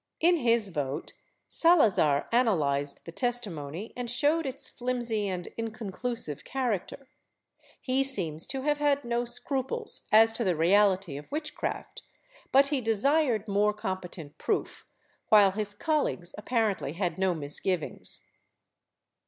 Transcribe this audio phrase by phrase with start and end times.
[0.19, 1.13] In his vote,
[1.47, 7.07] Salazar analyzed the testimony and showed its flimsy and inconclusive character;
[7.79, 12.01] he seems to have had no scruples as to the reality of witchcraft,
[12.51, 14.87] but he desired more competent proof,
[15.29, 18.21] while his colleagues apparently had no misgivings.